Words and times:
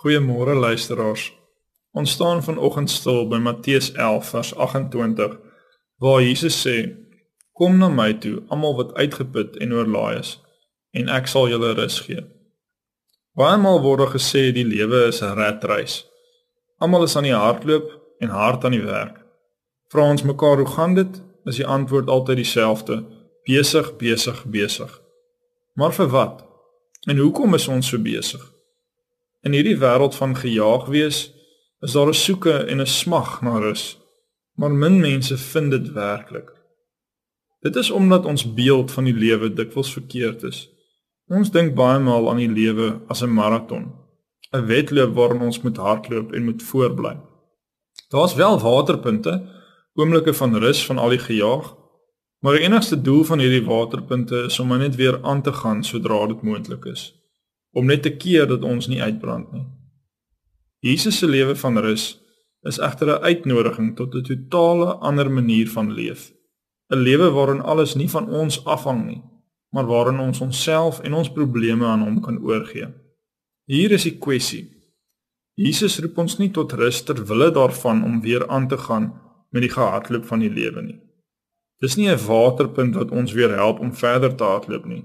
Goeiemôre 0.00 0.54
luisteraars. 0.54 1.32
Ons 1.92 2.10
staan 2.10 2.42
vanoggend 2.42 2.90
stil 2.90 3.26
by 3.28 3.36
Matteus 3.36 3.90
11 3.92 4.28
vers 4.32 4.54
28 4.56 5.34
waar 6.00 6.22
Jesus 6.22 6.56
sê: 6.66 6.76
Kom 7.52 7.76
na 7.76 7.88
my 7.92 8.14
toe, 8.16 8.38
almal 8.48 8.78
wat 8.78 8.94
uitgeput 8.94 9.58
en 9.60 9.74
oorlaai 9.76 10.22
is, 10.22 10.30
en 10.96 11.10
ek 11.12 11.28
sal 11.28 11.50
julle 11.52 11.74
rus 11.76 11.98
gee. 12.06 12.22
Baie 13.36 13.58
maal 13.60 13.82
word 13.84 14.06
er 14.06 14.14
gesê 14.14 14.46
die 14.56 14.64
lewe 14.64 15.02
is 15.08 15.20
'n 15.20 15.36
ratreis. 15.36 16.06
Almal 16.80 17.04
is 17.04 17.16
aan 17.16 17.28
die 17.28 17.36
hardloop 17.36 17.90
en 18.20 18.32
hard 18.32 18.64
aan 18.64 18.76
die 18.78 18.86
werk. 18.86 19.18
Vra 19.92 20.06
ons 20.10 20.24
mekaar 20.24 20.56
hoe 20.64 20.70
gaan 20.76 20.94
dit? 20.94 21.20
Is 21.44 21.60
die 21.60 21.66
antwoord 21.66 22.08
altyd 22.08 22.36
dieselfde: 22.36 23.04
besig, 23.44 23.96
besig, 23.96 24.44
besig. 24.44 25.00
Maar 25.74 25.92
vir 25.92 26.08
wat? 26.08 26.44
En 27.08 27.18
hoekom 27.18 27.54
is 27.54 27.68
ons 27.68 27.88
so 27.88 27.98
besig? 27.98 28.59
In 29.40 29.54
hierdie 29.56 29.78
wêreld 29.80 30.14
van 30.14 30.34
gejaag 30.36 30.86
wees, 30.92 31.30
is 31.80 31.92
daar 31.92 32.08
'n 32.08 32.14
soeke 32.14 32.52
en 32.52 32.80
'n 32.80 32.86
smag 32.86 33.42
na 33.42 33.58
rus. 33.58 33.98
Maar 34.54 34.70
min 34.70 35.00
mense 35.00 35.36
vind 35.38 35.70
dit 35.70 35.92
werklik. 35.92 36.52
Dit 37.60 37.76
is 37.76 37.90
omdat 37.90 38.24
ons 38.24 38.54
beeld 38.54 38.92
van 38.92 39.04
die 39.04 39.14
lewe 39.14 39.52
dikwels 39.52 39.92
verkeerd 39.92 40.42
is. 40.42 40.68
Ons 41.26 41.50
dink 41.50 41.74
baie 41.74 41.98
maal 41.98 42.30
aan 42.30 42.36
die 42.36 42.52
lewe 42.52 43.00
as 43.08 43.22
'n 43.22 43.32
maraton, 43.32 43.92
'n 44.52 44.66
wedloop 44.66 45.14
waarin 45.14 45.40
ons 45.40 45.62
moet 45.62 45.76
hardloop 45.76 46.32
en 46.32 46.44
moet 46.44 46.62
voortbly. 46.62 47.16
Daar's 48.08 48.34
wel 48.34 48.60
waterpunte, 48.60 49.48
oomblikke 49.94 50.34
van 50.34 50.56
rus 50.56 50.86
van 50.86 50.98
al 50.98 51.08
die 51.08 51.18
gejaag, 51.18 51.76
maar 52.40 52.52
die 52.52 52.62
enigste 52.62 53.02
doel 53.02 53.24
van 53.24 53.38
hierdie 53.38 53.66
waterpunte 53.66 54.36
is 54.36 54.58
om 54.58 54.78
net 54.78 54.96
weer 54.96 55.22
aan 55.22 55.42
te 55.42 55.52
gaan 55.52 55.84
sodra 55.84 56.26
dit 56.26 56.42
moontlik 56.42 56.84
is 56.84 57.19
om 57.72 57.86
net 57.86 58.02
te 58.02 58.16
keer 58.16 58.46
dat 58.46 58.62
ons 58.62 58.86
nie 58.86 59.02
uitbrand 59.02 59.52
nie. 59.52 59.66
Jesus 60.80 61.18
se 61.18 61.28
lewe 61.28 61.56
van 61.56 61.78
rus 61.78 62.20
is 62.62 62.78
egter 62.78 63.08
'n 63.08 63.22
uitnodiging 63.22 63.96
tot 63.96 64.14
'n 64.14 64.22
totale 64.22 64.94
ander 64.94 65.30
manier 65.30 65.68
van 65.68 65.92
leef. 65.92 66.32
'n 66.90 66.96
Lewe 66.96 67.30
waarin 67.30 67.60
alles 67.60 67.94
nie 67.94 68.10
van 68.10 68.28
ons 68.28 68.64
afhang 68.64 69.06
nie, 69.06 69.22
maar 69.70 69.86
waarin 69.86 70.18
ons 70.18 70.40
onsself 70.40 71.00
en 71.00 71.12
ons 71.14 71.32
probleme 71.32 71.86
aan 71.86 72.02
hom 72.02 72.20
kan 72.20 72.42
oorgee. 72.42 72.88
Hier 73.64 73.90
is 73.90 74.02
die 74.02 74.18
kwessie. 74.18 74.64
Jesus 75.54 75.98
roep 75.98 76.18
ons 76.18 76.38
nie 76.38 76.50
tot 76.50 76.72
rus 76.72 77.02
ter 77.02 77.26
wille 77.26 77.50
daarvan 77.50 78.04
om 78.04 78.20
weer 78.20 78.48
aan 78.48 78.68
te 78.68 78.78
gaan 78.78 79.20
met 79.50 79.62
die 79.62 79.70
gehardloop 79.70 80.24
van 80.24 80.38
die 80.38 80.50
lewe 80.50 80.82
nie. 80.82 81.00
Dis 81.80 81.96
nie 81.96 82.08
'n 82.08 82.26
waterpunt 82.26 82.94
wat 82.94 83.10
ons 83.10 83.32
weer 83.32 83.54
help 83.54 83.78
om 83.80 83.94
verder 83.94 84.34
te 84.34 84.44
hardloop 84.44 84.84
nie. 84.84 85.04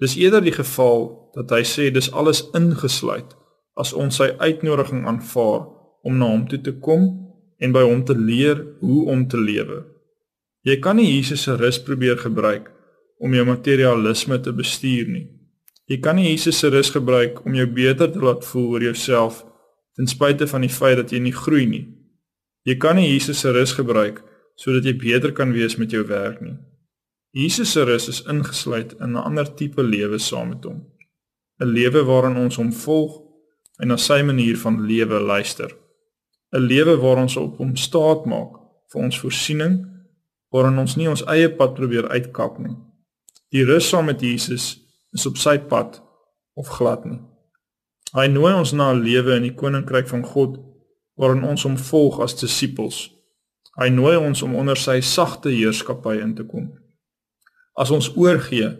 Dis 0.00 0.16
eerder 0.16 0.40
die 0.40 0.54
geval 0.56 1.30
dat 1.36 1.52
hy 1.52 1.60
sê 1.68 1.90
dis 1.92 2.10
alles 2.16 2.42
ingesluit 2.56 3.36
as 3.80 3.92
ons 3.92 4.16
sy 4.20 4.30
uitnodiging 4.40 5.06
aanvaar 5.08 5.66
om 6.04 6.16
na 6.16 6.30
hom 6.32 6.46
toe 6.48 6.60
te 6.64 6.72
kom 6.80 7.06
en 7.60 7.74
by 7.76 7.82
hom 7.84 8.04
te 8.08 8.16
leer 8.16 8.62
hoe 8.80 9.04
om 9.12 9.26
te 9.28 9.40
lewe. 9.40 9.82
Jy 10.64 10.76
kan 10.80 10.96
nie 10.96 11.08
Jesus 11.08 11.44
se 11.44 11.56
rus 11.56 11.78
probeer 11.84 12.18
gebruik 12.20 12.70
om 13.20 13.36
jou 13.36 13.44
materialisme 13.44 14.40
te 14.40 14.52
bestuur 14.56 15.08
nie. 15.08 15.26
Jy 15.90 16.00
kan 16.00 16.16
nie 16.16 16.30
Jesus 16.30 16.60
se 16.60 16.70
rus 16.72 16.92
gebruik 16.94 17.44
om 17.44 17.56
jou 17.56 17.66
beter 17.68 18.08
te 18.12 18.20
laat 18.22 18.44
voel 18.48 18.76
oor 18.76 18.84
jouself 18.90 19.44
ten 19.98 20.08
spyte 20.08 20.46
van 20.48 20.64
die 20.64 20.72
feit 20.72 20.96
dat 21.00 21.12
jy 21.12 21.20
nie 21.20 21.36
groei 21.36 21.66
nie. 21.68 21.84
Jy 22.64 22.76
kan 22.80 22.96
nie 22.96 23.08
Jesus 23.10 23.40
se 23.42 23.52
rus 23.52 23.74
gebruik 23.76 24.22
sodat 24.60 24.84
jy 24.84 24.96
beter 25.00 25.32
kan 25.36 25.52
wees 25.52 25.76
met 25.80 25.92
jou 25.92 26.04
werk 26.08 26.40
nie. 26.44 26.56
Jesus 27.32 27.72
se 27.72 27.82
rus 27.82 28.08
is 28.08 28.22
ingesluit 28.22 28.92
in 28.98 29.12
'n 29.12 29.22
ander 29.22 29.54
tipe 29.54 29.82
lewe 29.82 30.18
saam 30.18 30.48
met 30.48 30.64
hom. 30.64 30.86
'n 31.60 31.66
Lewe 31.66 32.04
waarin 32.04 32.36
ons 32.36 32.56
hom 32.56 32.72
volg 32.72 33.22
en 33.78 33.88
na 33.88 33.96
sy 33.96 34.22
manier 34.22 34.58
van 34.58 34.80
lewe 34.86 35.20
luister. 35.20 35.76
'n 36.52 36.58
Lewe 36.58 36.96
waar 36.96 37.16
ons 37.16 37.36
op 37.36 37.56
hom 37.56 37.76
staat 37.76 38.26
maak 38.26 38.52
vir 38.92 39.02
ons 39.02 39.20
voorsiening, 39.20 39.86
waarin 40.50 40.78
ons 40.78 40.96
nie 40.96 41.08
ons 41.08 41.24
eie 41.26 41.48
pad 41.48 41.74
probeer 41.74 42.08
uitkap 42.08 42.58
nie. 42.58 42.76
Die 43.50 43.64
rus 43.64 43.88
saam 43.88 44.04
met 44.04 44.20
Jesus 44.20 44.80
is 45.12 45.26
op 45.26 45.36
sy 45.36 45.58
pad 45.58 46.02
of 46.54 46.68
glad 46.68 47.04
nie. 47.04 47.20
Hy 48.12 48.26
nooi 48.26 48.54
ons 48.54 48.72
na 48.72 48.90
'n 48.92 49.02
lewe 49.02 49.36
in 49.36 49.42
die 49.42 49.54
koninkryk 49.54 50.08
van 50.08 50.24
God 50.24 50.58
waarin 51.16 51.44
ons 51.44 51.62
hom 51.62 51.76
volg 51.76 52.20
as 52.20 52.34
disippels. 52.34 53.10
Hy 53.78 53.88
nooi 53.88 54.16
ons 54.16 54.42
om 54.42 54.54
onder 54.54 54.76
sy 54.76 55.00
sagte 55.00 55.48
heerskappy 55.48 56.18
in 56.20 56.34
te 56.34 56.44
kom. 56.44 56.72
As 57.78 57.90
ons 57.90 58.10
oorgee, 58.16 58.76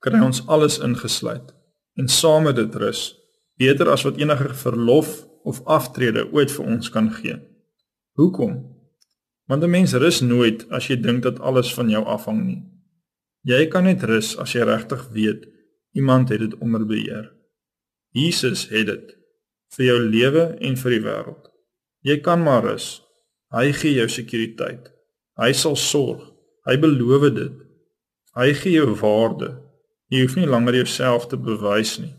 kry 0.00 0.20
ons 0.20 0.42
alles 0.48 0.78
ingesluit 0.78 1.52
en 2.00 2.08
saam 2.08 2.46
met 2.48 2.56
dit 2.56 2.74
rus, 2.80 3.14
beter 3.60 3.90
as 3.92 4.06
wat 4.06 4.20
enige 4.20 4.54
verlof 4.54 5.20
of 5.44 5.60
aftrede 5.68 6.24
ooit 6.32 6.52
vir 6.52 6.66
ons 6.66 6.90
kan 6.92 7.10
gee. 7.12 7.36
Hoekom? 8.16 8.54
Want 9.48 9.64
'n 9.64 9.70
mens 9.70 9.92
rus 9.92 10.20
nooit 10.20 10.66
as 10.70 10.88
jy 10.88 10.96
dink 10.96 11.22
dat 11.22 11.40
alles 11.40 11.74
van 11.74 11.88
jou 11.90 12.04
afhang 12.04 12.44
nie. 12.44 12.62
Jy 13.42 13.66
kan 13.66 13.84
net 13.84 14.02
rus 14.02 14.36
as 14.36 14.52
jy 14.52 14.64
regtig 14.64 15.08
weet 15.12 15.48
iemand 15.92 16.28
het 16.28 16.40
dit 16.40 16.58
onder 16.58 16.86
beheer. 16.86 17.32
Jesus 18.12 18.68
het 18.68 18.86
dit 18.86 19.16
vir 19.76 19.86
jou 19.86 19.98
lewe 20.00 20.44
en 20.60 20.76
vir 20.76 20.90
die 20.90 21.04
wêreld. 21.04 21.50
Jy 22.02 22.20
kan 22.20 22.42
maar 22.42 22.64
rus. 22.64 23.02
Hy 23.50 23.72
gee 23.72 23.94
jou 23.94 24.08
sekuriteit. 24.08 24.90
Hy 25.40 25.52
sal 25.52 25.76
sorg. 25.76 26.22
Hy 26.66 26.76
beloof 26.76 27.34
dit. 27.34 27.52
Hy 28.38 28.52
gee 28.54 28.78
jou 28.78 28.94
waarde. 29.00 29.54
Jy 30.10 30.24
hoef 30.24 30.36
nie 30.38 30.48
langer 30.50 30.76
jouself 30.80 31.26
te 31.30 31.38
bewys 31.38 31.96
nie. 32.02 32.12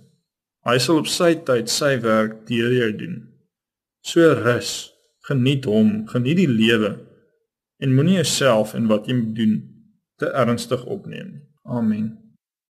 Hy 0.68 0.78
sal 0.80 1.02
op 1.02 1.10
sy 1.10 1.34
tyd 1.48 1.72
sy 1.72 1.96
werk 2.04 2.44
deur 2.50 2.74
jou 2.76 2.90
doen. 3.00 3.16
So 4.06 4.34
rus, 4.38 4.92
geniet 5.28 5.66
hom, 5.70 6.04
geniet 6.10 6.40
die 6.42 6.50
lewe 6.50 6.96
en 7.82 7.96
moenie 7.98 8.20
jouself 8.20 8.76
en 8.78 8.90
wat 8.92 9.08
jy 9.10 9.18
moet 9.18 9.36
doen 9.38 9.56
te 10.22 10.30
ernstig 10.38 10.84
opneem 10.86 11.32
nie. 11.34 11.46
Amen. 11.66 12.12